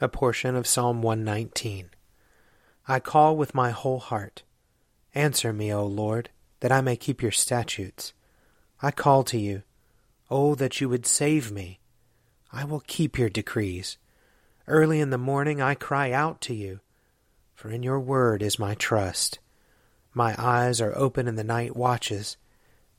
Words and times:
A 0.00 0.08
portion 0.08 0.54
of 0.54 0.66
Psalm 0.66 1.02
119. 1.02 1.90
I 2.86 3.00
call 3.00 3.36
with 3.36 3.52
my 3.52 3.70
whole 3.70 3.98
heart. 3.98 4.44
Answer 5.12 5.52
me, 5.52 5.74
O 5.74 5.84
Lord, 5.84 6.30
that 6.60 6.70
I 6.70 6.80
may 6.80 6.94
keep 6.94 7.20
your 7.20 7.32
statutes. 7.32 8.12
I 8.80 8.92
call 8.92 9.24
to 9.24 9.36
you. 9.36 9.64
Oh, 10.30 10.54
that 10.54 10.80
you 10.80 10.88
would 10.88 11.04
save 11.04 11.50
me. 11.50 11.80
I 12.52 12.64
will 12.64 12.78
keep 12.86 13.18
your 13.18 13.28
decrees. 13.28 13.98
Early 14.68 15.00
in 15.00 15.10
the 15.10 15.18
morning 15.18 15.60
I 15.60 15.74
cry 15.74 16.12
out 16.12 16.40
to 16.42 16.54
you, 16.54 16.78
for 17.54 17.68
in 17.68 17.82
your 17.82 17.98
word 17.98 18.40
is 18.40 18.56
my 18.56 18.74
trust. 18.74 19.40
My 20.14 20.36
eyes 20.38 20.80
are 20.80 20.96
open 20.96 21.26
in 21.26 21.34
the 21.34 21.42
night 21.42 21.74
watches, 21.74 22.36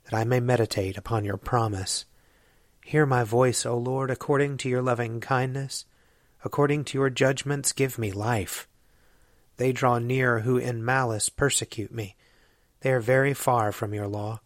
that 0.04 0.14
I 0.14 0.26
may 0.26 0.42
meditate 0.42 0.98
upon 0.98 1.24
your 1.24 1.38
promise. 1.38 2.04
Hear 2.84 3.06
my 3.06 3.24
voice, 3.24 3.66
O 3.66 3.78
Lord, 3.78 4.12
according 4.12 4.58
to 4.58 4.70
your 4.70 4.82
loving 4.82 5.22
kindness. 5.22 5.86
According 6.44 6.86
to 6.86 6.98
your 6.98 7.10
judgments, 7.10 7.74
give 7.74 7.98
me 7.98 8.12
life. 8.12 8.68
They 9.58 9.74
draw 9.74 10.00
near 10.00 10.40
who 10.40 10.58
in 10.58 10.86
malice 10.86 11.28
persecute 11.28 11.94
me. 11.94 12.16
They 12.82 12.92
are 12.92 13.02
very 13.02 13.34
far 13.34 13.72
from 13.72 13.94
your 13.94 14.08
law. 14.08 14.40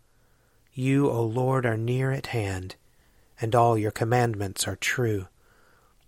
You, 0.74 1.10
O 1.10 1.24
Lord, 1.24 1.68
are 1.68 1.78
near 1.78 2.12
at 2.12 2.28
hand, 2.28 2.76
and 3.40 3.54
all 3.54 3.78
your 3.78 3.92
commandments 3.92 4.68
are 4.68 4.76
true. 4.76 5.28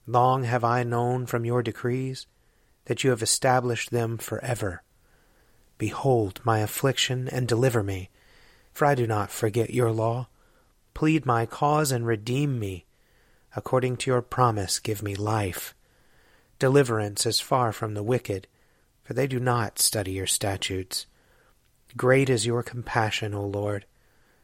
Long 0.07 0.43
have 0.43 0.63
I 0.63 0.81
known 0.81 1.27
from 1.27 1.45
your 1.45 1.61
decrees 1.61 2.25
that 2.85 3.03
you 3.03 3.11
have 3.11 3.21
established 3.21 3.91
them 3.91 4.17
for 4.17 4.39
forever. 4.39 4.81
Behold 5.77 6.39
my 6.43 6.59
affliction 6.59 7.27
and 7.27 7.47
deliver 7.47 7.83
me, 7.83 8.09
for 8.73 8.85
I 8.85 8.95
do 8.95 9.05
not 9.05 9.29
forget 9.29 9.73
your 9.73 9.91
law. 9.91 10.29
Plead 10.95 11.25
my 11.25 11.45
cause 11.45 11.91
and 11.91 12.07
redeem 12.07 12.57
me. 12.57 12.85
According 13.55 13.97
to 13.97 14.11
your 14.11 14.21
promise, 14.21 14.79
give 14.79 15.03
me 15.03 15.15
life. 15.15 15.74
Deliverance 16.65 17.27
is 17.27 17.39
far 17.39 17.71
from 17.71 17.93
the 17.93 18.01
wicked, 18.01 18.47
for 19.03 19.13
they 19.13 19.27
do 19.27 19.39
not 19.39 19.77
study 19.77 20.13
your 20.13 20.25
statutes. 20.25 21.05
Great 21.95 22.27
is 22.27 22.47
your 22.47 22.63
compassion, 22.63 23.35
O 23.35 23.45
Lord. 23.45 23.85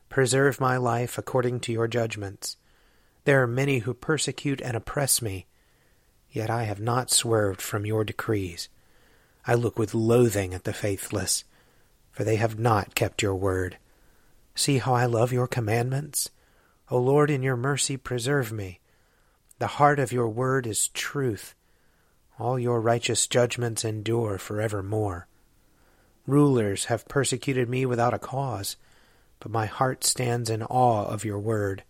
Preserve 0.07 0.61
my 0.61 0.77
life 0.77 1.17
according 1.17 1.61
to 1.61 1.71
your 1.71 1.87
judgments. 1.87 2.57
There 3.23 3.41
are 3.41 3.47
many 3.47 3.79
who 3.79 3.95
persecute 3.95 4.61
and 4.61 4.77
oppress 4.77 5.19
me, 5.19 5.47
yet 6.29 6.51
I 6.51 6.65
have 6.65 6.79
not 6.79 7.09
swerved 7.09 7.59
from 7.59 7.87
your 7.87 8.03
decrees. 8.03 8.69
I 9.47 9.55
look 9.55 9.79
with 9.79 9.95
loathing 9.95 10.53
at 10.53 10.63
the 10.63 10.73
faithless, 10.73 11.43
for 12.11 12.23
they 12.23 12.35
have 12.35 12.59
not 12.59 12.93
kept 12.93 13.23
your 13.23 13.33
word. 13.33 13.79
See 14.53 14.77
how 14.77 14.93
I 14.93 15.07
love 15.07 15.33
your 15.33 15.47
commandments. 15.47 16.29
O 16.91 16.99
Lord, 16.99 17.31
in 17.31 17.41
your 17.41 17.57
mercy 17.57 17.97
preserve 17.97 18.51
me. 18.51 18.79
The 19.57 19.81
heart 19.81 19.99
of 19.99 20.11
your 20.11 20.29
word 20.29 20.67
is 20.67 20.89
truth. 20.89 21.55
All 22.41 22.57
your 22.57 22.81
righteous 22.81 23.27
judgments 23.27 23.85
endure 23.85 24.39
for 24.39 24.59
evermore. 24.59 25.27
Rulers 26.25 26.85
have 26.85 27.07
persecuted 27.07 27.69
me 27.69 27.85
without 27.85 28.15
a 28.15 28.19
cause, 28.19 28.77
but 29.39 29.51
my 29.51 29.67
heart 29.67 30.03
stands 30.03 30.49
in 30.49 30.63
awe 30.63 31.05
of 31.05 31.23
your 31.23 31.37
word. 31.37 31.83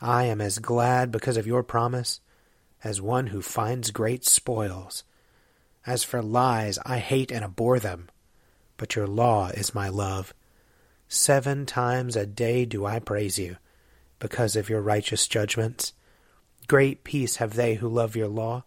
I 0.00 0.24
am 0.24 0.40
as 0.40 0.58
glad 0.58 1.12
because 1.12 1.36
of 1.36 1.46
your 1.46 1.62
promise 1.62 2.20
as 2.82 3.02
one 3.02 3.26
who 3.26 3.42
finds 3.42 3.90
great 3.90 4.24
spoils. 4.24 5.04
As 5.86 6.02
for 6.02 6.22
lies, 6.22 6.78
I 6.86 6.96
hate 6.96 7.30
and 7.30 7.44
abhor 7.44 7.78
them, 7.78 8.08
but 8.78 8.96
your 8.96 9.06
law 9.06 9.48
is 9.48 9.74
my 9.74 9.90
love. 9.90 10.32
Seven 11.08 11.66
times 11.66 12.16
a 12.16 12.24
day 12.24 12.64
do 12.64 12.86
I 12.86 13.00
praise 13.00 13.38
you 13.38 13.58
because 14.18 14.56
of 14.56 14.70
your 14.70 14.80
righteous 14.80 15.28
judgments. 15.28 15.92
Great 16.68 17.04
peace 17.04 17.36
have 17.36 17.52
they 17.52 17.74
who 17.74 17.88
love 17.90 18.16
your 18.16 18.28
law. 18.28 18.64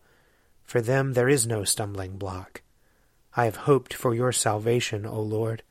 For 0.72 0.80
them 0.80 1.16
there 1.16 1.28
is 1.28 1.46
no 1.46 1.66
stumbling 1.66 2.16
block. 2.16 2.62
I 3.36 3.44
have 3.44 3.68
hoped 3.68 3.94
for 3.94 4.16
your 4.16 4.32
salvation, 4.32 5.06
O 5.06 5.20
Lord, 5.20 5.64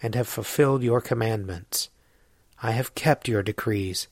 and 0.00 0.14
have 0.14 0.26
fulfilled 0.26 0.82
your 0.82 1.02
commandments. 1.02 1.90
I 2.62 2.70
have 2.70 2.94
kept 2.94 3.28
your 3.28 3.42
decrees, 3.42 4.08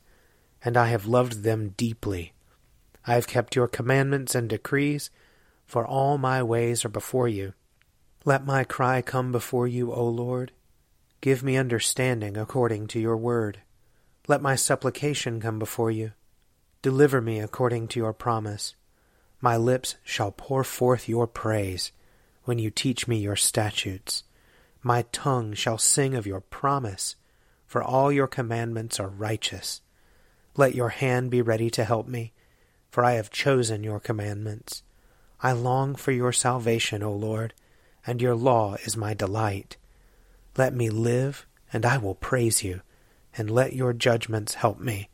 and 0.62 0.76
I 0.76 0.88
have 0.88 1.06
loved 1.06 1.44
them 1.44 1.70
deeply. 1.78 2.34
I 3.06 3.14
have 3.14 3.26
kept 3.26 3.56
your 3.56 3.66
commandments 3.66 4.34
and 4.34 4.50
decrees, 4.50 5.08
for 5.64 5.86
all 5.86 6.18
my 6.18 6.42
ways 6.42 6.84
are 6.84 6.90
before 6.90 7.28
you. 7.28 7.54
Let 8.26 8.44
my 8.44 8.64
cry 8.64 9.00
come 9.00 9.32
before 9.32 9.66
you, 9.66 9.94
O 9.94 10.06
Lord. 10.06 10.52
Give 11.22 11.42
me 11.42 11.56
understanding 11.56 12.37
according 12.37 12.88
to 12.88 13.00
your 13.00 13.16
word. 13.16 13.62
Let 14.28 14.42
my 14.42 14.56
supplication 14.56 15.40
come 15.40 15.58
before 15.58 15.90
you. 15.90 16.12
Deliver 16.82 17.22
me 17.22 17.40
according 17.40 17.88
to 17.88 17.98
your 17.98 18.12
promise. 18.12 18.75
My 19.44 19.56
lips 19.56 19.96
shall 20.04 20.30
pour 20.30 20.62
forth 20.62 21.08
your 21.08 21.26
praise 21.26 21.90
when 22.44 22.60
you 22.60 22.70
teach 22.70 23.08
me 23.08 23.18
your 23.18 23.34
statutes. 23.34 24.22
My 24.84 25.04
tongue 25.10 25.52
shall 25.52 25.78
sing 25.78 26.14
of 26.14 26.28
your 26.28 26.40
promise, 26.40 27.16
for 27.66 27.82
all 27.82 28.12
your 28.12 28.28
commandments 28.28 29.00
are 29.00 29.08
righteous. 29.08 29.80
Let 30.56 30.76
your 30.76 30.90
hand 30.90 31.32
be 31.32 31.42
ready 31.42 31.70
to 31.70 31.84
help 31.84 32.06
me, 32.06 32.32
for 32.88 33.04
I 33.04 33.14
have 33.14 33.30
chosen 33.30 33.82
your 33.82 33.98
commandments. 33.98 34.84
I 35.40 35.50
long 35.50 35.96
for 35.96 36.12
your 36.12 36.32
salvation, 36.32 37.02
O 37.02 37.12
Lord, 37.12 37.52
and 38.06 38.22
your 38.22 38.36
law 38.36 38.76
is 38.84 38.96
my 38.96 39.12
delight. 39.12 39.76
Let 40.56 40.72
me 40.72 40.88
live, 40.88 41.46
and 41.72 41.84
I 41.84 41.98
will 41.98 42.14
praise 42.14 42.62
you 42.62 42.82
and 43.36 43.50
let 43.50 43.72
your 43.72 43.92
judgments 43.92 44.54
help 44.54 44.78
me. 44.78 45.08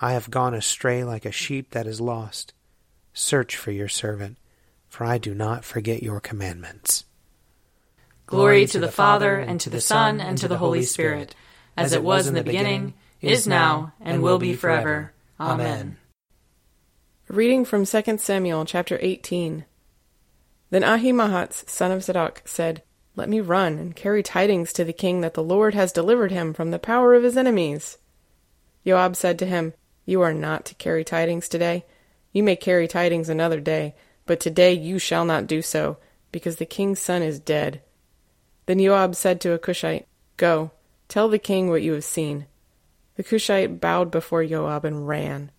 I 0.00 0.12
have 0.12 0.30
gone 0.30 0.54
astray 0.54 1.02
like 1.02 1.24
a 1.24 1.32
sheep 1.32 1.70
that 1.70 1.88
is 1.88 2.00
lost. 2.00 2.52
Search 3.12 3.56
for 3.56 3.70
your 3.70 3.88
servant, 3.88 4.38
for 4.88 5.04
I 5.04 5.18
do 5.18 5.34
not 5.34 5.64
forget 5.64 6.02
your 6.02 6.20
commandments. 6.20 7.04
Glory 8.26 8.66
to 8.66 8.78
the 8.78 8.90
Father, 8.90 9.38
and 9.38 9.60
to 9.60 9.70
the 9.70 9.80
Son, 9.80 10.20
and 10.20 10.38
to 10.38 10.48
the 10.48 10.58
Holy 10.58 10.82
Spirit, 10.82 11.34
as 11.76 11.92
it 11.92 12.04
was 12.04 12.26
in 12.26 12.34
the 12.34 12.44
beginning, 12.44 12.94
is 13.20 13.46
now, 13.46 13.92
and 14.00 14.22
will 14.22 14.38
be 14.38 14.54
forever. 14.54 15.12
Amen. 15.38 15.96
A 17.28 17.32
reading 17.32 17.64
from 17.64 17.86
2 17.86 18.18
Samuel 18.18 18.64
chapter 18.64 18.98
18. 19.00 19.64
Then 20.70 20.84
Ahimaaz, 20.84 21.64
son 21.66 21.90
of 21.90 22.04
Zadok, 22.04 22.42
said, 22.44 22.82
Let 23.16 23.28
me 23.28 23.40
run 23.40 23.78
and 23.78 23.96
carry 23.96 24.22
tidings 24.22 24.72
to 24.74 24.84
the 24.84 24.92
king 24.92 25.20
that 25.20 25.34
the 25.34 25.42
Lord 25.42 25.74
has 25.74 25.92
delivered 25.92 26.30
him 26.30 26.54
from 26.54 26.70
the 26.70 26.78
power 26.78 27.14
of 27.14 27.24
his 27.24 27.36
enemies. 27.36 27.98
Joab 28.86 29.16
said 29.16 29.38
to 29.40 29.46
him, 29.46 29.74
You 30.06 30.22
are 30.22 30.32
not 30.32 30.64
to 30.66 30.74
carry 30.76 31.04
tidings 31.04 31.48
today. 31.48 31.84
You 32.32 32.42
may 32.42 32.56
carry 32.56 32.86
tidings 32.86 33.28
another 33.28 33.60
day, 33.60 33.94
but 34.26 34.40
today 34.40 34.72
you 34.72 34.98
shall 34.98 35.24
not 35.24 35.46
do 35.46 35.62
so, 35.62 35.98
because 36.32 36.56
the 36.56 36.66
king's 36.66 37.00
son 37.00 37.22
is 37.22 37.40
dead. 37.40 37.82
Then 38.66 38.78
Joab 38.78 39.16
said 39.16 39.40
to 39.40 39.52
a 39.52 39.58
Cushite, 39.58 40.06
Go, 40.36 40.70
tell 41.08 41.28
the 41.28 41.38
king 41.38 41.68
what 41.68 41.82
you 41.82 41.94
have 41.94 42.04
seen. 42.04 42.46
The 43.16 43.24
Cushite 43.24 43.80
bowed 43.80 44.10
before 44.10 44.44
Joab 44.46 44.84
and 44.84 45.08
ran. 45.08 45.50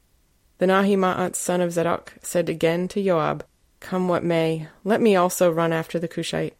Then 0.60 0.70
Ahimaaz 0.70 1.38
son 1.38 1.60
of 1.60 1.74
Zadok 1.74 2.14
said 2.22 2.48
again 2.48 2.88
to 2.90 3.04
Joab, 3.04 3.46
Come 3.80 4.08
what 4.08 4.24
may, 4.24 4.68
let 4.84 5.02
me 5.02 5.16
also 5.16 5.52
run 5.52 5.74
after 5.74 6.00
the 6.00 6.08
Cushite. 6.08 6.56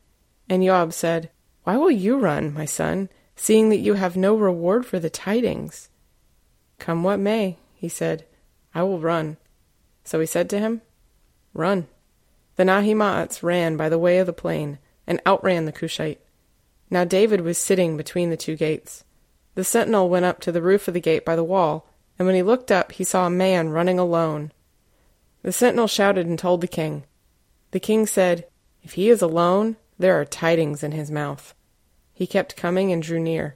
And 0.50 0.64
Joab 0.64 0.92
said, 0.92 1.30
Why 1.64 1.78
will 1.78 1.92
you 1.92 2.18
run, 2.18 2.54
my 2.54 2.66
son, 2.66 3.10
seeing 3.36 3.70
that 3.70 3.78
you 3.78 3.94
have 3.94 4.18
no 4.18 4.36
reward 4.36 4.86
for 4.86 5.00
the 5.00 5.10
tidings? 5.10 5.90
Come 6.80 7.04
what 7.04 7.20
may, 7.20 7.58
he 7.76 7.88
said, 7.88 8.26
I 8.74 8.84
will 8.84 9.00
run. 9.00 9.38
So 10.04 10.20
he 10.20 10.26
said 10.26 10.50
to 10.50 10.60
him, 10.60 10.82
Run. 11.54 11.88
Then 12.56 12.70
Ahimaaz 12.70 13.44
ran 13.44 13.78
by 13.78 13.90
the 13.90 14.00
way 14.00 14.20
of 14.20 14.28
the 14.28 14.34
plain, 14.34 14.80
and 15.08 15.22
outran 15.26 15.66
the 15.66 15.72
Cushite. 15.72 16.22
Now 16.90 17.04
David 17.06 17.42
was 17.42 17.58
sitting 17.58 17.98
between 17.98 18.30
the 18.30 18.38
two 18.38 18.56
gates. 18.56 19.04
The 19.56 19.64
sentinel 19.64 20.10
went 20.10 20.26
up 20.26 20.40
to 20.42 20.52
the 20.52 20.62
roof 20.62 20.88
of 20.88 20.94
the 20.94 21.02
gate 21.02 21.26
by 21.26 21.36
the 21.36 21.44
wall, 21.44 21.88
and 22.18 22.26
when 22.26 22.36
he 22.36 22.44
looked 22.44 22.72
up, 22.72 22.94
he 22.94 23.04
saw 23.04 23.26
a 23.26 23.32
man 23.32 23.70
running 23.70 24.00
alone. 24.00 24.52
The 25.44 25.52
sentinel 25.52 25.88
shouted 25.88 26.28
and 26.28 26.38
told 26.38 26.62
the 26.62 26.68
king. 26.68 27.04
The 27.72 27.80
king 27.80 28.06
said, 28.06 28.48
If 28.84 28.94
he 28.94 29.10
is 29.10 29.22
alone, 29.22 29.78
there 29.98 30.20
are 30.20 30.26
tidings 30.26 30.84
in 30.84 30.92
his 30.92 31.10
mouth. 31.10 31.54
He 32.14 32.28
kept 32.28 32.56
coming 32.56 32.92
and 32.92 33.02
drew 33.02 33.20
near. 33.20 33.56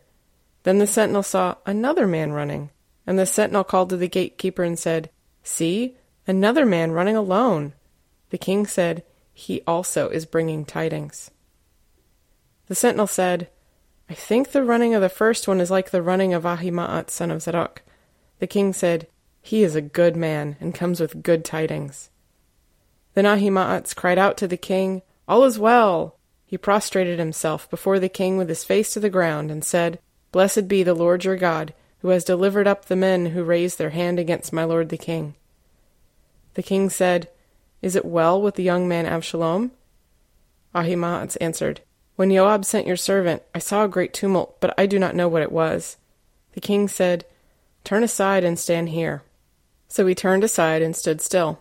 Then 0.64 0.80
the 0.80 0.88
sentinel 0.88 1.24
saw 1.24 1.56
another 1.66 2.08
man 2.08 2.32
running, 2.32 2.72
and 3.06 3.20
the 3.20 3.26
sentinel 3.26 3.64
called 3.64 3.90
to 3.90 3.98
the 3.98 4.08
gatekeeper 4.08 4.64
and 4.64 4.80
said, 4.80 5.12
See, 5.44 5.96
another 6.28 6.66
man 6.66 6.92
running 6.92 7.16
alone. 7.16 7.74
The 8.30 8.38
king 8.38 8.66
said, 8.66 9.04
He 9.34 9.62
also 9.68 10.10
is 10.10 10.26
bringing 10.26 10.66
tidings. 10.66 11.32
The 12.68 12.76
sentinel 12.76 13.08
said, 13.08 13.50
I 14.10 14.14
think 14.14 14.52
the 14.52 14.64
running 14.64 14.94
of 14.94 15.02
the 15.02 15.10
first 15.10 15.48
one 15.48 15.60
is 15.60 15.72
like 15.72 15.90
the 15.90 16.02
running 16.02 16.34
of 16.34 16.46
Ahimaaz 16.46 17.12
son 17.12 17.32
of 17.32 17.42
Zadok. 17.42 17.82
The 18.40 18.48
king 18.48 18.74
said, 18.74 19.08
He 19.42 19.64
is 19.64 19.76
a 19.76 19.82
good 19.82 20.16
man, 20.16 20.58
and 20.60 20.76
comes 20.76 21.00
with 21.00 21.24
good 21.24 21.44
tidings. 21.44 22.10
Then 23.14 23.26
Ahimaaz 23.26 23.94
cried 23.94 24.18
out 24.18 24.38
to 24.38 24.48
the 24.48 24.58
king, 24.58 25.02
All 25.28 25.44
is 25.44 25.58
well! 25.58 26.18
He 26.46 26.58
prostrated 26.58 27.18
himself 27.18 27.70
before 27.70 28.00
the 28.00 28.10
king 28.10 28.38
with 28.38 28.50
his 28.50 28.64
face 28.64 28.94
to 28.94 29.00
the 29.00 29.10
ground, 29.10 29.50
and 29.50 29.64
said, 29.64 30.00
Blessed 30.32 30.68
be 30.68 30.84
the 30.84 30.94
Lord 30.94 31.24
your 31.24 31.38
God, 31.38 31.74
who 32.00 32.10
has 32.10 32.24
delivered 32.24 32.68
up 32.68 32.86
the 32.86 32.96
men 32.96 33.28
who 33.28 33.44
raised 33.44 33.78
their 33.78 33.90
hand 33.90 34.20
against 34.20 34.54
my 34.54 34.64
lord 34.64 34.90
the 34.90 34.98
king. 34.98 35.36
The 36.56 36.64
king 36.64 36.90
said, 36.90 37.30
Is 37.82 37.96
it 37.96 38.06
well 38.06 38.42
with 38.42 38.56
the 38.56 38.64
young 38.64 38.88
man 38.88 39.06
Absalom? 39.06 39.72
Ahimaaz 40.74 41.38
answered, 41.38 41.82
when 42.16 42.32
Joab 42.32 42.64
sent 42.64 42.88
your 42.88 42.96
servant, 42.96 43.44
I 43.54 43.60
saw 43.60 43.84
a 43.84 43.90
great 43.90 44.14
tumult, 44.14 44.62
but 44.62 44.74
I 44.78 44.86
do 44.86 44.98
not 44.98 45.16
know 45.16 45.28
what 45.28 45.42
it 45.42 45.52
was. 45.52 45.98
The 46.54 46.62
king 46.62 46.88
said, 46.88 47.26
Turn 47.84 48.04
aside 48.04 48.44
and 48.44 48.58
stand 48.58 48.90
here. 48.90 49.24
So 49.90 50.08
he 50.08 50.16
turned 50.16 50.44
aside 50.44 50.82
and 50.82 50.96
stood 50.96 51.20
still. 51.20 51.60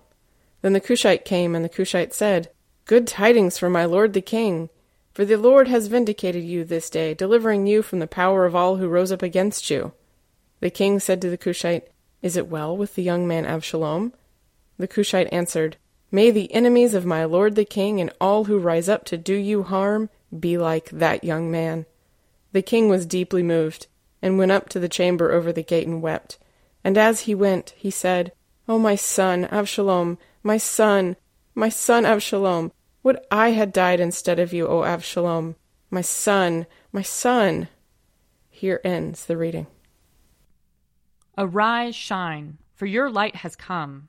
Then 0.62 0.72
the 0.72 0.80
Cushite 0.80 1.24
came, 1.24 1.54
and 1.54 1.64
the 1.64 1.68
Cushite 1.68 2.14
said, 2.14 2.50
Good 2.84 3.06
tidings 3.06 3.58
for 3.58 3.68
my 3.68 3.84
lord 3.84 4.12
the 4.12 4.20
king. 4.20 4.70
For 5.12 5.24
the 5.24 5.36
Lord 5.36 5.68
has 5.68 5.88
vindicated 5.88 6.44
you 6.44 6.64
this 6.64 6.88
day, 6.88 7.14
delivering 7.14 7.66
you 7.66 7.82
from 7.82 7.98
the 7.98 8.06
power 8.06 8.46
of 8.46 8.54
all 8.54 8.76
who 8.76 8.88
rose 8.88 9.12
up 9.12 9.22
against 9.22 9.70
you. 9.70 9.92
The 10.60 10.70
king 10.70 11.00
said 11.00 11.20
to 11.22 11.30
the 11.30 11.36
Cushite, 11.36 11.88
Is 12.22 12.36
it 12.36 12.48
well 12.48 12.76
with 12.76 12.94
the 12.94 13.02
young 13.02 13.26
man 13.26 13.44
Avshalom? 13.44 14.12
The 14.78 14.88
Cushite 14.88 15.32
answered, 15.32 15.76
May 16.10 16.30
the 16.30 16.52
enemies 16.52 16.94
of 16.94 17.06
my 17.06 17.24
lord 17.24 17.54
the 17.54 17.64
king 17.64 18.00
and 18.00 18.12
all 18.20 18.44
who 18.44 18.58
rise 18.58 18.88
up 18.88 19.04
to 19.06 19.16
do 19.16 19.34
you 19.34 19.62
harm 19.62 20.10
be 20.38 20.58
like 20.58 20.90
that 20.90 21.24
young 21.24 21.50
man. 21.50 21.86
The 22.52 22.62
king 22.62 22.88
was 22.88 23.06
deeply 23.06 23.42
moved, 23.42 23.88
and 24.22 24.38
went 24.38 24.52
up 24.52 24.68
to 24.70 24.80
the 24.80 24.88
chamber 24.88 25.32
over 25.32 25.52
the 25.52 25.62
gate 25.62 25.86
and 25.86 26.00
wept. 26.00 26.38
And 26.82 26.96
as 26.96 27.20
he 27.20 27.34
went, 27.34 27.74
he 27.76 27.90
said, 27.90 28.32
O 28.68 28.78
my 28.78 28.94
son, 28.94 29.46
Avshalom, 29.46 30.18
my 30.42 30.56
son, 30.56 31.16
my 31.54 31.68
son 31.68 32.04
Avshalom, 32.04 32.70
would 33.02 33.18
I 33.30 33.50
had 33.50 33.72
died 33.72 34.00
instead 34.00 34.38
of 34.38 34.52
you, 34.52 34.66
O 34.66 34.80
Avshalom, 34.80 35.56
my 35.90 36.00
son, 36.00 36.66
my 36.92 37.02
son. 37.02 37.68
Here 38.50 38.80
ends 38.84 39.26
the 39.26 39.36
reading. 39.36 39.66
Arise, 41.36 41.94
shine, 41.94 42.58
for 42.74 42.86
your 42.86 43.10
light 43.10 43.36
has 43.36 43.56
come, 43.56 44.08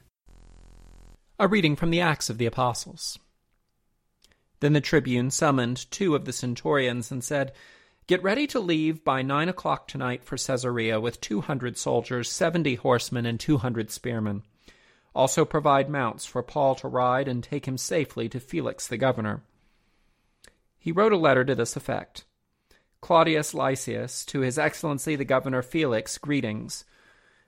A 1.41 1.47
reading 1.47 1.75
from 1.75 1.89
the 1.89 2.01
Acts 2.01 2.29
of 2.29 2.37
the 2.37 2.45
Apostles. 2.45 3.17
Then 4.59 4.73
the 4.73 4.79
tribune 4.79 5.31
summoned 5.31 5.89
two 5.89 6.13
of 6.13 6.25
the 6.25 6.33
centurions 6.33 7.09
and 7.09 7.23
said, 7.23 7.51
Get 8.05 8.21
ready 8.21 8.45
to 8.45 8.59
leave 8.59 9.03
by 9.03 9.23
nine 9.23 9.49
o'clock 9.49 9.87
tonight 9.87 10.23
for 10.23 10.37
Caesarea 10.37 10.99
with 10.99 11.19
two 11.19 11.41
hundred 11.41 11.79
soldiers, 11.79 12.29
seventy 12.29 12.75
horsemen, 12.75 13.25
and 13.25 13.39
two 13.39 13.57
hundred 13.57 13.89
spearmen. 13.89 14.43
Also 15.15 15.43
provide 15.43 15.89
mounts 15.89 16.27
for 16.27 16.43
Paul 16.43 16.75
to 16.75 16.87
ride 16.87 17.27
and 17.27 17.43
take 17.43 17.67
him 17.67 17.75
safely 17.75 18.29
to 18.29 18.39
Felix 18.39 18.85
the 18.85 18.95
governor. 18.95 19.41
He 20.77 20.91
wrote 20.91 21.11
a 21.11 21.17
letter 21.17 21.43
to 21.43 21.55
this 21.55 21.75
effect. 21.75 22.23
Claudius 23.01 23.55
Lysias, 23.55 24.25
to 24.27 24.41
His 24.41 24.59
Excellency 24.59 25.15
the 25.15 25.25
Governor 25.25 25.63
Felix, 25.63 26.19
greetings. 26.19 26.85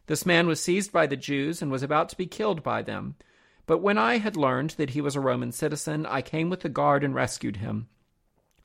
This 0.08 0.26
man 0.26 0.48
was 0.48 0.60
seized 0.60 0.92
by 0.92 1.06
the 1.06 1.16
Jews 1.16 1.62
and 1.62 1.72
was 1.72 1.84
about 1.84 2.10
to 2.10 2.18
be 2.18 2.26
killed 2.26 2.64
by 2.64 2.82
them. 2.82 3.18
But 3.66 3.80
when 3.80 3.98
I 3.98 4.18
had 4.18 4.36
learned 4.36 4.72
that 4.72 4.92
he 4.92 5.02
was 5.02 5.16
a 5.16 5.22
Roman 5.22 5.52
citizen, 5.52 6.06
I 6.06 6.22
came 6.22 6.50
with 6.50 6.62
the 6.62 6.70
guard 6.70 7.04
and 7.04 7.16
rescued 7.16 7.58
him. 7.58 7.88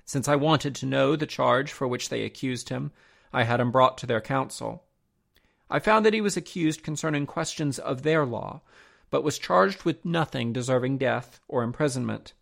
Since 0.04 0.26
I 0.26 0.36
wanted 0.36 0.74
to 0.76 0.86
know 0.86 1.14
the 1.14 1.26
charge 1.26 1.70
for 1.70 1.86
which 1.86 2.08
they 2.08 2.24
accused 2.24 2.68
him, 2.70 2.92
I 3.32 3.44
had 3.44 3.60
him 3.60 3.70
brought 3.70 3.98
to 3.98 4.06
their 4.06 4.20
council. 4.20 4.84
I 5.70 5.78
found 5.78 6.06
that 6.06 6.14
he 6.14 6.20
was 6.20 6.36
accused 6.36 6.82
concerning 6.82 7.26
questions 7.26 7.78
of 7.78 8.02
their 8.02 8.24
law, 8.24 8.62
but 9.10 9.22
was 9.22 9.38
charged 9.38 9.84
with 9.84 10.04
nothing 10.04 10.52
deserving 10.52 10.98
death 10.98 11.40
or 11.46 11.62
imprisonment. 11.62 12.32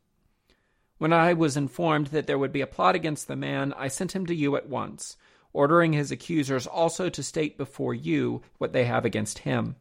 When 0.98 1.12
I 1.12 1.34
was 1.34 1.56
informed 1.56 2.08
that 2.08 2.26
there 2.26 2.38
would 2.38 2.52
be 2.52 2.60
a 2.62 2.66
plot 2.66 2.94
against 2.94 3.28
the 3.28 3.36
man, 3.36 3.75
I 3.75 3.88
sent 3.88 4.14
him 4.14 4.25
to 4.26 4.34
you 4.34 4.56
at 4.56 4.68
once, 4.68 5.16
ordering 5.52 5.92
his 5.92 6.10
accusers 6.10 6.66
also 6.66 7.08
to 7.10 7.22
state 7.22 7.58
before 7.58 7.94
you 7.94 8.42
what 8.58 8.72
they 8.72 8.84
have 8.84 9.04
against 9.04 9.40
him. 9.40 9.76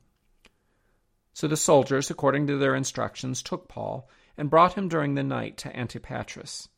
So 1.36 1.50
the 1.50 1.58
soldiers, 1.58 2.10
according 2.10 2.48
to 2.48 2.58
their 2.58 2.75
instructions, 2.75 3.44
took 3.44 3.68
Paul 3.68 4.10
and 4.38 4.50
brought 4.50 4.75
him 4.75 4.88
during 4.88 5.15
the 5.15 5.24
night 5.24 5.58
to 5.58 5.70
Antipatris. 5.70 6.70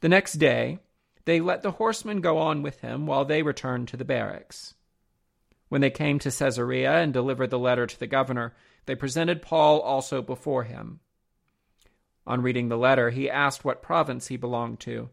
The 0.00 0.08
next 0.08 0.32
day, 0.34 0.80
they 1.26 1.40
let 1.40 1.62
the 1.62 1.70
horsemen 1.70 2.22
go 2.22 2.38
on 2.38 2.62
with 2.62 2.80
him 2.80 3.06
while 3.06 3.24
they 3.24 3.44
returned 3.44 3.86
to 3.88 3.96
the 3.96 4.04
barracks. 4.04 4.74
When 5.68 5.80
they 5.80 5.90
came 5.90 6.18
to 6.18 6.32
Caesarea 6.32 6.92
and 6.92 7.12
delivered 7.12 7.50
the 7.50 7.58
letter 7.58 7.86
to 7.86 8.00
the 8.00 8.08
governor, 8.08 8.52
they 8.86 8.96
presented 8.96 9.42
Paul 9.42 9.78
also 9.80 10.22
before 10.22 10.64
him. 10.64 10.98
On 12.26 12.42
reading 12.42 12.68
the 12.68 12.76
letter, 12.76 13.10
he 13.10 13.30
asked 13.30 13.64
what 13.64 13.80
province 13.80 14.26
he 14.26 14.36
belonged 14.36 14.80
to. 14.80 15.08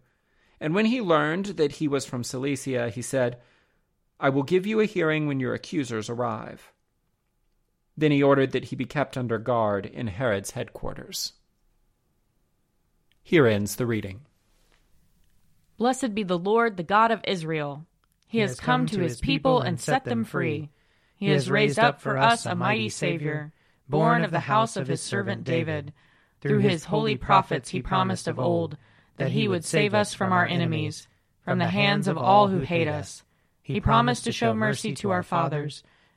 And 0.60 0.74
when 0.74 0.88
he 0.88 1.02
learned 1.02 1.46
that 1.58 1.74
he 1.74 1.88
was 1.88 2.04
from 2.04 2.24
Cilicia, 2.24 2.90
he 2.90 3.04
said, 3.04 3.40
I 4.20 4.30
will 4.30 4.42
give 4.42 4.66
you 4.66 4.80
a 4.80 4.86
hearing 4.86 5.28
when 5.28 5.40
your 5.40 5.54
accusers 5.54 6.10
arrive. 6.10 6.74
Then 8.00 8.12
he 8.12 8.24
ordered 8.24 8.52
that 8.52 8.66
he 8.66 8.78
be 8.78 8.86
kept 8.86 9.18
under 9.18 9.38
guard 9.38 9.86
in 9.86 10.08
Herod's 10.08 10.52
headquarters. 10.52 11.34
Here 13.22 13.46
ends 13.46 13.76
the 13.76 13.86
reading. 13.86 14.22
Blessed 15.78 16.16
be 16.16 16.24
the 16.24 16.40
Lord, 16.40 16.78
the 16.78 16.84
God 16.84 17.12
of 17.12 17.20
Israel. 17.26 17.86
He, 18.26 18.38
he 18.38 18.42
has 18.42 18.58
come, 18.58 18.82
come 18.82 18.88
to 18.88 19.02
his 19.02 19.20
people 19.20 19.60
and 19.60 19.82
set 19.82 20.06
them 20.06 20.24
free. 20.24 20.70
He 21.18 21.28
has 21.28 21.52
raised 21.52 21.78
up 21.78 22.00
for 22.00 22.18
us 22.18 22.46
a 22.46 22.56
mighty 22.56 22.88
Savior, 22.88 23.52
born 23.90 24.24
of 24.24 24.32
the 24.32 24.40
house 24.40 24.78
of 24.78 24.88
his 24.88 25.02
servant 25.02 25.44
David. 25.44 25.92
Through 26.40 26.60
his 26.60 26.86
holy 26.86 27.18
prophets 27.18 27.70
he 27.70 27.82
promised 27.82 28.30
of 28.30 28.40
old 28.40 28.78
that 29.18 29.32
he 29.32 29.50
would 29.50 29.66
save 29.66 29.94
us 29.94 30.14
from 30.14 30.32
our 30.32 30.46
enemies, 30.46 31.10
from 31.44 31.60
the 31.60 31.68
hands 31.68 32.08
of 32.08 32.18
all 32.18 32.48
who 32.48 32.60
hate 32.60 32.88
us. 32.88 33.24
He 33.62 33.82
promised 33.82 34.24
to 34.24 34.32
show 34.32 34.54
mercy 34.54 34.94
to 34.96 35.12
our 35.12 35.24
fathers, 35.24 35.84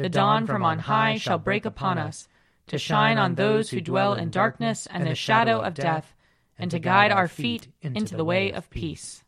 the 0.00 0.08
dawn 0.08 0.46
from 0.46 0.64
on 0.64 0.78
high 0.78 1.18
shall 1.18 1.36
break 1.36 1.66
upon 1.66 1.98
us, 1.98 2.26
to 2.68 2.78
shine 2.78 3.18
on 3.18 3.34
those 3.34 3.68
who 3.68 3.82
dwell 3.82 4.14
in 4.14 4.30
darkness 4.30 4.88
and 4.90 5.06
the 5.06 5.14
shadow 5.14 5.60
of 5.60 5.74
death, 5.74 6.14
and 6.58 6.70
to 6.70 6.78
guide 6.78 7.12
our 7.12 7.28
feet 7.28 7.68
into 7.82 8.16
the 8.16 8.24
way 8.24 8.50
of 8.50 8.70
peace. 8.70 9.22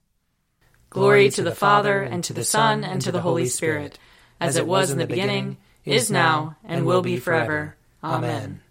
Glory 0.88 1.28
to 1.28 1.42
the 1.42 1.54
Father, 1.54 2.00
and 2.00 2.24
to 2.24 2.32
the 2.32 2.42
Son, 2.42 2.84
and 2.84 3.02
to 3.02 3.12
the 3.12 3.20
Holy 3.20 3.44
Spirit, 3.44 3.98
as 4.40 4.56
it 4.56 4.66
was 4.66 4.90
in 4.90 4.96
the 4.96 5.06
beginning, 5.06 5.58
is 5.84 6.10
now, 6.10 6.56
and 6.64 6.86
will 6.86 7.02
be 7.02 7.18
forever. 7.18 7.76
Amen. 8.02 8.62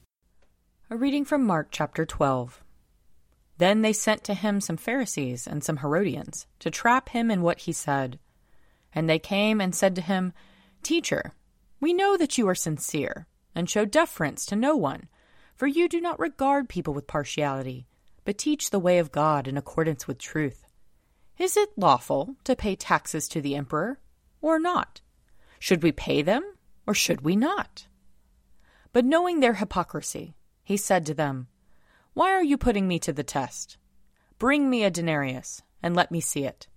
A 0.90 0.98
reading 0.98 1.24
from 1.24 1.46
Mark 1.46 1.68
chapter 1.70 2.04
12. 2.04 2.64
Then 3.60 3.84
they 3.84 3.94
sent 3.94 4.24
to 4.24 4.34
him 4.34 4.60
some 4.60 4.78
Pharisees 4.78 5.46
and 5.46 5.64
some 5.64 5.78
Herodians 5.78 6.48
to 6.62 6.72
trap 6.72 7.10
him 7.10 7.30
in 7.30 7.44
what 7.44 7.60
he 7.60 7.72
said. 7.72 8.18
And 8.92 9.08
they 9.08 9.20
came 9.20 9.62
and 9.62 9.76
said 9.76 9.94
to 9.96 10.02
him, 10.02 10.34
Teacher, 10.82 11.34
we 11.82 11.94
know 11.94 12.16
that 12.16 12.38
you 12.38 12.48
are 12.48 12.56
sincere 12.56 13.28
and 13.54 13.70
show 13.70 13.84
deference 13.84 14.46
to 14.46 14.56
no 14.56 14.78
one, 14.78 15.10
for 15.56 15.68
you 15.68 15.90
do 15.90 16.00
not 16.00 16.20
regard 16.20 16.70
people 16.70 16.94
with 16.94 17.08
partiality, 17.08 17.88
but 18.24 18.38
teach 18.38 18.70
the 18.70 18.80
way 18.80 19.00
of 19.00 19.12
God 19.12 19.48
in 19.48 19.58
accordance 19.58 20.08
with 20.08 20.18
truth. 20.18 20.66
Is 21.38 21.58
it 21.58 21.78
lawful 21.78 22.36
to 22.46 22.56
pay 22.56 22.76
taxes 22.76 23.28
to 23.30 23.42
the 23.42 23.56
emperor 23.56 24.00
or 24.42 24.60
not? 24.60 25.02
Should 25.60 25.84
we 25.84 25.92
pay 25.92 26.22
them 26.22 26.44
or 26.88 26.94
should 26.94 27.22
we 27.22 27.36
not? 27.36 27.88
But 28.94 29.06
knowing 29.06 29.40
their 29.40 29.56
hypocrisy, 29.56 30.36
he 30.64 30.78
said 30.78 31.06
to 31.08 31.14
them, 31.14 31.48
why 32.14 32.32
are 32.32 32.44
you 32.44 32.58
putting 32.58 32.88
me 32.88 33.00
to 33.00 33.14
the 33.14 33.24
test? 33.24 33.78
Bring 34.38 34.70
me 34.70 34.84
a 34.84 34.92
denarius, 34.92 35.62
and 35.82 35.96
let 35.96 36.12
me 36.12 36.20
see 36.20 36.44
it. 36.44 36.68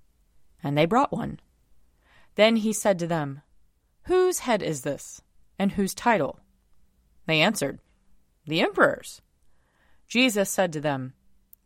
And 0.62 0.78
they 0.78 0.86
brought 0.86 1.12
one. 1.12 1.40
Then 2.36 2.56
he 2.56 2.72
said 2.72 2.98
to 3.00 3.06
them, 3.08 3.42
Whose 4.04 4.40
head 4.40 4.62
is 4.62 4.82
this, 4.82 5.22
and 5.58 5.72
whose 5.72 5.94
title? 5.94 6.40
They 7.26 7.40
answered, 7.40 7.78
The 8.46 8.60
emperor's. 8.60 9.22
Jesus 10.06 10.50
said 10.50 10.72
to 10.74 10.80
them, 10.80 11.14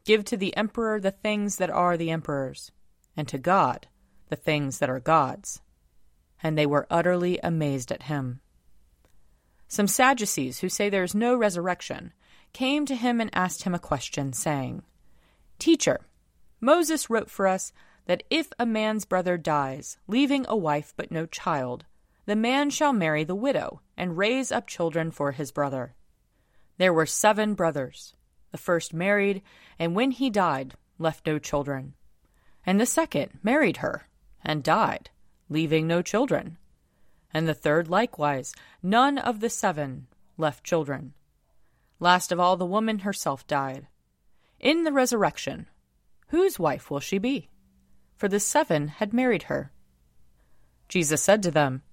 Give 0.04 0.24
to 0.26 0.36
the 0.36 0.56
emperor 0.56 1.00
the 1.00 1.10
things 1.10 1.56
that 1.56 1.70
are 1.70 1.96
the 1.96 2.10
emperor's, 2.10 2.70
and 3.16 3.26
to 3.28 3.38
God 3.38 3.88
the 4.28 4.36
things 4.36 4.78
that 4.78 4.88
are 4.88 5.00
God's. 5.00 5.60
And 6.42 6.56
they 6.56 6.66
were 6.66 6.86
utterly 6.90 7.38
amazed 7.42 7.90
at 7.90 8.04
him. 8.04 8.40
Some 9.66 9.88
Sadducees, 9.88 10.60
who 10.60 10.68
say 10.68 10.88
there 10.88 11.02
is 11.02 11.14
no 11.14 11.36
resurrection, 11.36 12.12
came 12.52 12.86
to 12.86 12.94
him 12.94 13.20
and 13.20 13.30
asked 13.34 13.64
him 13.64 13.74
a 13.74 13.80
question, 13.80 14.32
saying, 14.32 14.82
Teacher, 15.58 16.00
Moses 16.60 17.10
wrote 17.10 17.30
for 17.30 17.46
us 17.46 17.72
that 18.06 18.22
if 18.30 18.50
a 18.58 18.64
man's 18.64 19.04
brother 19.04 19.36
dies, 19.36 19.98
leaving 20.06 20.46
a 20.48 20.56
wife 20.56 20.94
but 20.96 21.10
no 21.10 21.26
child, 21.26 21.84
the 22.28 22.36
man 22.36 22.68
shall 22.68 22.92
marry 22.92 23.24
the 23.24 23.34
widow 23.34 23.80
and 23.96 24.18
raise 24.18 24.52
up 24.52 24.66
children 24.66 25.10
for 25.10 25.32
his 25.32 25.50
brother. 25.50 25.94
There 26.76 26.92
were 26.92 27.06
seven 27.06 27.54
brothers. 27.54 28.14
The 28.52 28.58
first 28.58 28.92
married, 28.92 29.40
and 29.78 29.94
when 29.94 30.10
he 30.10 30.28
died, 30.28 30.74
left 30.98 31.26
no 31.26 31.38
children. 31.38 31.94
And 32.66 32.78
the 32.78 32.84
second 32.84 33.38
married 33.42 33.78
her, 33.78 34.08
and 34.44 34.62
died, 34.62 35.08
leaving 35.48 35.86
no 35.86 36.02
children. 36.02 36.58
And 37.32 37.48
the 37.48 37.54
third 37.54 37.88
likewise, 37.88 38.54
none 38.82 39.16
of 39.16 39.40
the 39.40 39.48
seven 39.48 40.06
left 40.36 40.62
children. 40.62 41.14
Last 41.98 42.30
of 42.30 42.38
all, 42.38 42.58
the 42.58 42.66
woman 42.66 42.98
herself 42.98 43.46
died. 43.46 43.86
In 44.60 44.84
the 44.84 44.92
resurrection, 44.92 45.66
whose 46.26 46.58
wife 46.58 46.90
will 46.90 47.00
she 47.00 47.16
be? 47.16 47.48
For 48.18 48.28
the 48.28 48.38
seven 48.38 48.88
had 48.88 49.14
married 49.14 49.44
her. 49.44 49.72
Jesus 50.90 51.22
said 51.22 51.42
to 51.44 51.50
them, 51.50 51.84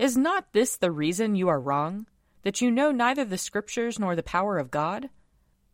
Is 0.00 0.16
not 0.16 0.54
this 0.54 0.78
the 0.78 0.90
reason 0.90 1.34
you 1.34 1.48
are 1.48 1.60
wrong, 1.60 2.06
that 2.40 2.62
you 2.62 2.70
know 2.70 2.90
neither 2.90 3.22
the 3.22 3.36
Scriptures 3.36 3.98
nor 3.98 4.16
the 4.16 4.22
power 4.22 4.56
of 4.56 4.70
God? 4.70 5.10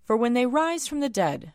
For 0.02 0.16
when 0.16 0.32
they 0.32 0.46
rise 0.46 0.88
from 0.88 0.98
the 0.98 1.08
dead, 1.08 1.52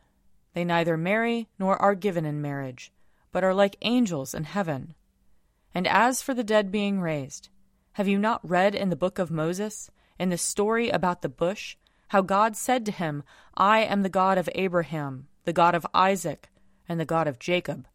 they 0.54 0.64
neither 0.64 0.96
marry 0.96 1.50
nor 1.60 1.76
are 1.82 1.96
given 1.96 2.26
in 2.26 2.42
marriage, 2.42 2.94
but 3.34 3.44
are 3.44 3.54
like 3.54 3.76
angels 3.82 4.34
in 4.34 4.46
heaven. 4.46 4.96
And 5.76 5.86
as 5.86 6.22
for 6.22 6.34
the 6.34 6.46
dead 6.46 6.72
being 6.72 7.02
raised, 7.02 7.50
have 7.96 8.08
you 8.08 8.18
not 8.18 8.50
read 8.50 8.74
in 8.74 8.88
the 8.88 8.96
book 8.96 9.20
of 9.20 9.30
Moses, 9.30 9.92
in 10.18 10.30
the 10.30 10.38
story 10.38 10.90
about 10.90 11.24
the 11.24 11.28
bush, 11.28 11.76
how 12.08 12.22
God 12.22 12.56
said 12.56 12.86
to 12.86 12.94
him, 12.94 13.24
I 13.54 13.80
am 13.82 14.02
the 14.02 14.08
God 14.08 14.38
of 14.38 14.48
Abraham, 14.56 15.28
the 15.44 15.52
God 15.52 15.76
of 15.76 15.86
Isaac, 15.94 16.48
and 16.88 17.02
the 17.02 17.04
God 17.04 17.28
of 17.28 17.38
Jacob. 17.38 17.86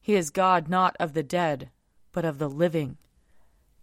He 0.00 0.14
is 0.14 0.30
God 0.30 0.68
not 0.68 0.94
of 1.00 1.14
the 1.14 1.24
dead, 1.24 1.70
but 2.12 2.24
of 2.24 2.38
the 2.38 2.48
living. 2.48 2.96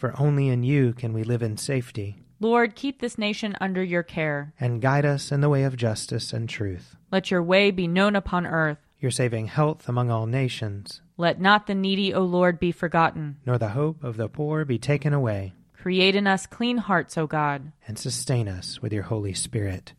For 0.00 0.18
only 0.18 0.48
in 0.48 0.62
you 0.62 0.94
can 0.94 1.12
we 1.12 1.24
live 1.24 1.42
in 1.42 1.58
safety. 1.58 2.16
Lord, 2.40 2.74
keep 2.74 3.02
this 3.02 3.18
nation 3.18 3.54
under 3.60 3.84
your 3.84 4.02
care. 4.02 4.54
And 4.58 4.80
guide 4.80 5.04
us 5.04 5.30
in 5.30 5.42
the 5.42 5.50
way 5.50 5.64
of 5.64 5.76
justice 5.76 6.32
and 6.32 6.48
truth. 6.48 6.96
Let 7.12 7.30
your 7.30 7.42
way 7.42 7.70
be 7.70 7.86
known 7.86 8.16
upon 8.16 8.46
earth. 8.46 8.78
Your 8.98 9.10
saving 9.10 9.48
health 9.48 9.90
among 9.90 10.10
all 10.10 10.24
nations. 10.24 11.02
Let 11.18 11.38
not 11.38 11.66
the 11.66 11.74
needy, 11.74 12.14
O 12.14 12.22
Lord, 12.22 12.58
be 12.58 12.72
forgotten. 12.72 13.36
Nor 13.44 13.58
the 13.58 13.68
hope 13.68 14.02
of 14.02 14.16
the 14.16 14.30
poor 14.30 14.64
be 14.64 14.78
taken 14.78 15.12
away. 15.12 15.52
Create 15.74 16.16
in 16.16 16.26
us 16.26 16.46
clean 16.46 16.78
hearts, 16.78 17.18
O 17.18 17.26
God. 17.26 17.70
And 17.86 17.98
sustain 17.98 18.48
us 18.48 18.80
with 18.80 18.94
your 18.94 19.02
Holy 19.02 19.34
Spirit. 19.34 19.92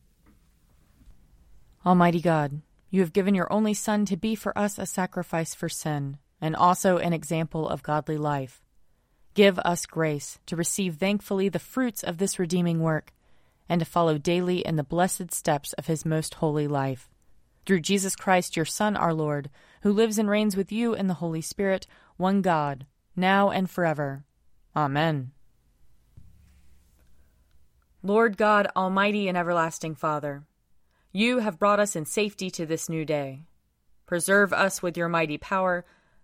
Almighty 1.85 2.21
God, 2.21 2.63
you 2.89 3.01
have 3.01 3.13
given 3.13 3.35
your 3.35 3.53
only 3.53 3.75
Son 3.75 4.05
to 4.05 4.17
be 4.17 4.33
for 4.33 4.57
us 4.57 4.79
a 4.79 4.87
sacrifice 4.87 5.53
for 5.53 5.69
sin, 5.69 6.17
and 6.41 6.55
also 6.55 6.97
an 6.97 7.13
example 7.13 7.69
of 7.69 7.83
godly 7.83 8.17
life. 8.17 8.63
Give 9.33 9.57
us 9.59 9.85
grace 9.85 10.39
to 10.45 10.55
receive 10.55 10.95
thankfully 10.95 11.47
the 11.47 11.59
fruits 11.59 12.03
of 12.03 12.17
this 12.17 12.37
redeeming 12.37 12.81
work, 12.81 13.13
and 13.69 13.79
to 13.79 13.85
follow 13.85 14.17
daily 14.17 14.59
in 14.59 14.75
the 14.75 14.83
blessed 14.83 15.33
steps 15.33 15.71
of 15.73 15.87
his 15.87 16.05
most 16.05 16.35
holy 16.35 16.67
life. 16.67 17.09
Through 17.65 17.81
Jesus 17.81 18.15
Christ, 18.15 18.55
your 18.57 18.65
Son, 18.65 18.97
our 18.97 19.13
Lord, 19.13 19.49
who 19.83 19.93
lives 19.93 20.17
and 20.17 20.29
reigns 20.29 20.57
with 20.57 20.71
you 20.71 20.93
in 20.93 21.07
the 21.07 21.15
Holy 21.15 21.41
Spirit, 21.41 21.87
one 22.17 22.41
God, 22.41 22.85
now 23.15 23.49
and 23.49 23.69
forever. 23.69 24.25
Amen. 24.75 25.31
Lord 28.03 28.35
God, 28.35 28.67
Almighty 28.75 29.27
and 29.27 29.37
everlasting 29.37 29.95
Father, 29.95 30.43
you 31.11 31.39
have 31.39 31.59
brought 31.59 31.79
us 31.79 31.95
in 31.95 32.05
safety 32.05 32.49
to 32.51 32.65
this 32.65 32.89
new 32.89 33.05
day. 33.05 33.43
Preserve 34.07 34.51
us 34.51 34.81
with 34.81 34.97
your 34.97 35.07
mighty 35.07 35.37
power, 35.37 35.85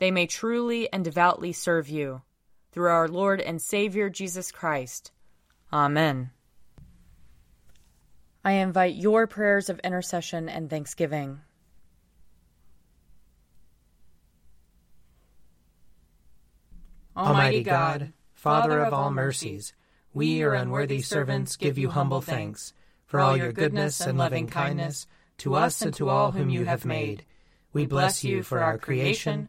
they 0.00 0.10
may 0.10 0.26
truly 0.26 0.92
and 0.92 1.04
devoutly 1.04 1.52
serve 1.52 1.88
you. 1.88 2.22
Through 2.72 2.88
our 2.88 3.06
Lord 3.06 3.40
and 3.40 3.60
Savior 3.60 4.08
Jesus 4.08 4.50
Christ. 4.50 5.12
Amen. 5.72 6.30
I 8.42 8.52
invite 8.52 8.94
your 8.94 9.26
prayers 9.26 9.68
of 9.68 9.78
intercession 9.80 10.48
and 10.48 10.70
thanksgiving. 10.70 11.40
Almighty 17.16 17.62
God, 17.62 18.14
Father 18.32 18.80
of 18.80 18.94
all 18.94 19.10
mercies, 19.10 19.74
we, 20.14 20.38
your 20.38 20.54
unworthy 20.54 21.02
servants, 21.02 21.56
give 21.56 21.76
you 21.76 21.90
humble 21.90 22.22
thanks 22.22 22.72
for 23.04 23.20
all 23.20 23.36
your 23.36 23.52
goodness 23.52 24.00
and 24.00 24.16
loving 24.16 24.46
kindness 24.46 25.06
to 25.38 25.54
us 25.54 25.82
and 25.82 25.92
to 25.94 26.08
all 26.08 26.30
whom 26.32 26.48
you 26.48 26.64
have 26.64 26.86
made. 26.86 27.26
We 27.74 27.84
bless 27.84 28.24
you 28.24 28.42
for 28.42 28.60
our 28.60 28.78
creation, 28.78 29.48